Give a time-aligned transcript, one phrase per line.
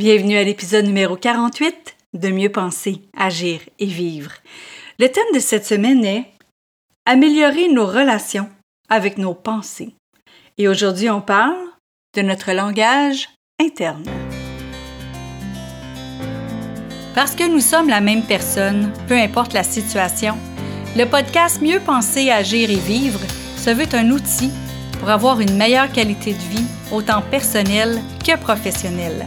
[0.00, 4.30] Bienvenue à l'épisode numéro 48 de Mieux penser, agir et vivre.
[4.98, 6.24] Le thème de cette semaine est
[7.04, 8.48] Améliorer nos relations
[8.88, 9.94] avec nos pensées.
[10.56, 11.58] Et aujourd'hui, on parle
[12.16, 13.28] de notre langage
[13.60, 14.04] interne.
[17.14, 20.34] Parce que nous sommes la même personne, peu importe la situation,
[20.96, 23.20] le podcast Mieux penser, agir et vivre
[23.58, 24.50] se veut un outil
[24.98, 29.26] pour avoir une meilleure qualité de vie, autant personnelle que professionnelle.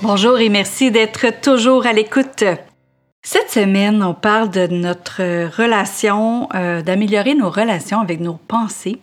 [0.00, 2.44] Bonjour et merci d'être toujours à l'écoute.
[3.20, 5.22] Cette semaine, on parle de notre
[5.56, 9.00] relation, euh, d'améliorer nos relations avec nos pensées.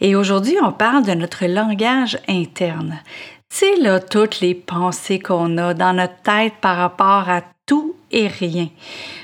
[0.00, 3.00] Et aujourd'hui, on parle de notre langage interne.
[3.48, 8.28] Sais, là, toutes les pensées qu'on a dans notre tête par rapport à tout et
[8.28, 8.68] rien.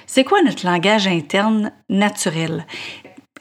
[0.08, 2.66] C'est quoi notre langage interne naturel?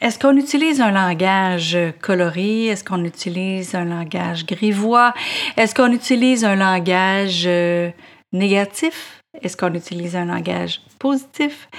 [0.03, 2.65] Est-ce qu'on utilise un langage coloré?
[2.65, 5.13] Est-ce qu'on utilise un langage grivois?
[5.55, 7.89] Est-ce qu'on utilise un langage euh,
[8.33, 9.21] négatif?
[9.41, 11.69] Est-ce qu'on utilise un langage positif?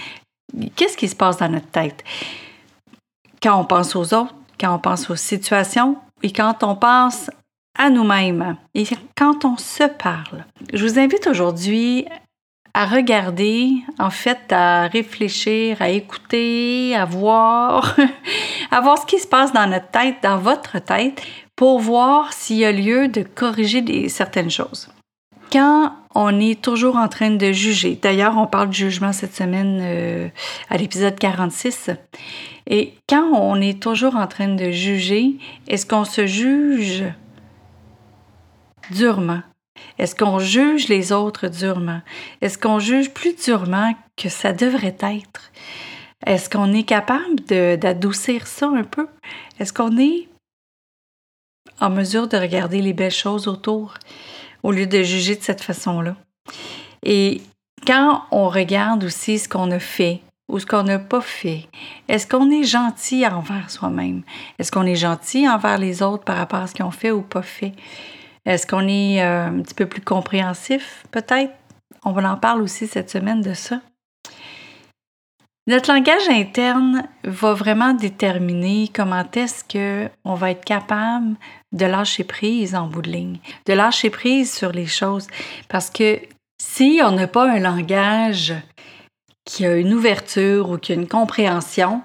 [0.74, 2.02] Qu'est-ce qui se passe dans notre tête?
[3.42, 7.28] Quand on pense aux autres, quand on pense aux situations et quand on pense
[7.78, 8.84] à nous-mêmes et
[9.18, 10.46] quand on se parle.
[10.72, 12.06] Je vous invite aujourd'hui
[12.74, 17.96] à regarder, en fait, à réfléchir, à écouter, à voir,
[18.72, 21.22] à voir ce qui se passe dans notre tête, dans votre tête,
[21.54, 24.88] pour voir s'il y a lieu de corriger certaines choses.
[25.52, 29.78] Quand on est toujours en train de juger, d'ailleurs, on parle de jugement cette semaine
[29.80, 30.28] euh,
[30.68, 31.90] à l'épisode 46,
[32.66, 35.36] et quand on est toujours en train de juger,
[35.68, 37.04] est-ce qu'on se juge
[38.90, 39.42] durement?
[39.98, 42.00] Est-ce qu'on juge les autres durement?
[42.40, 45.52] Est-ce qu'on juge plus durement que ça devrait être?
[46.26, 47.40] Est-ce qu'on est capable
[47.78, 49.08] d'adoucir ça un peu?
[49.58, 50.28] Est-ce qu'on est
[51.80, 53.94] en mesure de regarder les belles choses autour
[54.62, 56.16] au lieu de juger de cette façon-là?
[57.02, 57.42] Et
[57.86, 61.68] quand on regarde aussi ce qu'on a fait ou ce qu'on n'a pas fait,
[62.08, 64.22] est-ce qu'on est gentil envers soi-même?
[64.58, 67.22] Est-ce qu'on est gentil envers les autres par rapport à ce qu'ils ont fait ou
[67.22, 67.74] pas fait?
[68.46, 71.52] Est-ce qu'on est euh, un petit peu plus compréhensif, peut-être?
[72.04, 73.80] On va en parler aussi cette semaine de ça.
[75.66, 81.36] Notre langage interne va vraiment déterminer comment est-ce qu'on va être capable
[81.72, 85.26] de lâcher prise en bout de ligne, de lâcher prise sur les choses.
[85.70, 86.20] Parce que
[86.60, 88.52] si on n'a pas un langage
[89.46, 92.02] qui a une ouverture ou qui a une compréhension,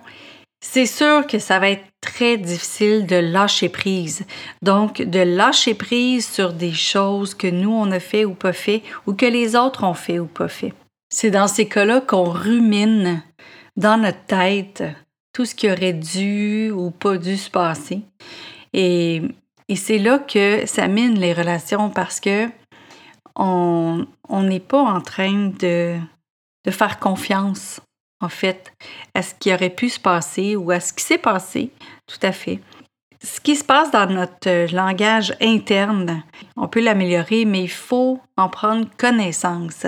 [0.62, 4.26] c'est sûr que ça va être très difficile de lâcher prise.
[4.62, 8.84] Donc, de lâcher prise sur des choses que nous, on a fait ou pas fait,
[9.08, 10.74] ou que les autres ont fait ou pas fait.
[11.10, 13.24] C'est dans ces cas-là qu'on rumine
[13.78, 14.84] dans notre tête
[15.34, 18.02] tout ce qui aurait dû ou pas dû se passer.
[18.74, 19.22] Et,
[19.76, 22.48] c'est là que ça mine les relations parce que
[23.36, 25.96] on n'est pas en train de,
[26.66, 27.80] de faire confiance
[28.22, 28.74] en fait,
[29.14, 31.72] à ce qui aurait pu se passer ou à ce qui s'est passé,
[32.08, 32.60] tout à fait.
[33.22, 36.24] Ce qui se passe dans notre langage interne,
[36.56, 39.86] on peut l'améliorer, mais il faut en prendre connaissance.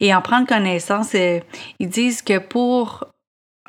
[0.00, 1.38] Et en prendre connaissance, euh,
[1.78, 3.04] ils disent que pour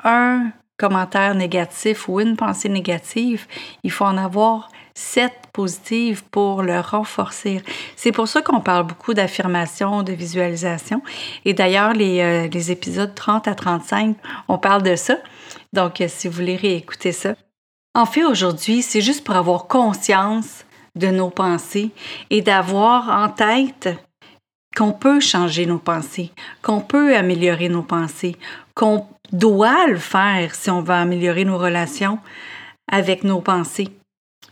[0.02, 3.46] un commentaire négatif ou une pensée négative,
[3.84, 7.62] il faut en avoir sept positives pour le renforcer.
[7.96, 11.02] C'est pour ça qu'on parle beaucoup d'affirmation, de visualisation.
[11.44, 14.16] Et d'ailleurs, les, euh, les, épisodes 30 à 35,
[14.48, 15.16] on parle de ça.
[15.72, 17.34] Donc, euh, si vous voulez réécouter ça.
[17.94, 20.64] En fait, aujourd'hui, c'est juste pour avoir conscience
[20.96, 21.90] de nos pensées
[22.30, 23.88] et d'avoir en tête
[24.76, 28.36] qu'on peut changer nos pensées, qu'on peut améliorer nos pensées,
[28.74, 32.18] qu'on doit le faire si on veut améliorer nos relations
[32.90, 33.88] avec nos pensées.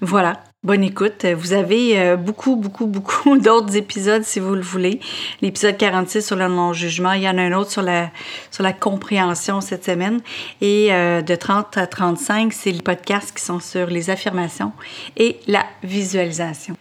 [0.01, 0.43] Voilà.
[0.65, 1.25] Bonne écoute.
[1.25, 5.01] Vous avez euh, beaucoup, beaucoup, beaucoup d'autres épisodes si vous le voulez.
[5.41, 7.13] L'épisode 46 sur le non-jugement.
[7.13, 10.21] Il y en a un autre sur la, compréhension cette semaine.
[10.61, 14.73] Et euh, de 30 à 35, c'est les podcasts qui sont sur les affirmations
[15.17, 16.77] et la visualisation.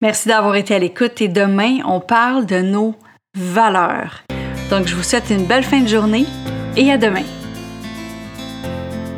[0.00, 2.96] Merci d'avoir été à l'écoute et demain, on parle de nos
[3.36, 4.24] valeurs.
[4.70, 6.26] Donc, je vous souhaite une belle fin de journée
[6.76, 7.41] et à demain.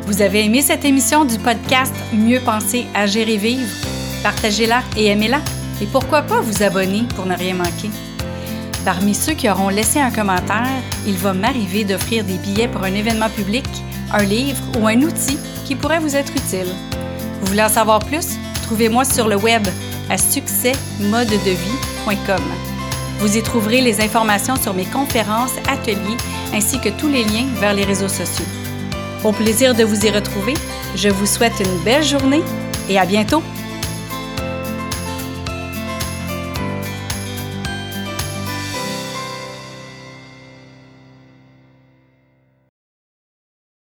[0.05, 3.67] Vous avez aimé cette émission du podcast Mieux penser, agir et vivre?
[4.21, 5.41] Partagez-la et aimez-la.
[5.81, 7.89] Et pourquoi pas vous abonner pour ne rien manquer?
[8.85, 12.93] Parmi ceux qui auront laissé un commentaire, il va m'arriver d'offrir des billets pour un
[12.93, 13.65] événement public,
[14.13, 16.67] un livre ou un outil qui pourrait vous être utile.
[17.41, 18.37] Vous voulez en savoir plus?
[18.61, 19.67] Trouvez-moi sur le web
[20.11, 22.43] à succèsmodedevie.com.
[23.19, 26.17] Vous y trouverez les informations sur mes conférences, ateliers
[26.53, 28.45] ainsi que tous les liens vers les réseaux sociaux.
[29.23, 30.53] Au plaisir de vous y retrouver,
[30.95, 32.41] je vous souhaite une belle journée
[32.89, 33.41] et à bientôt!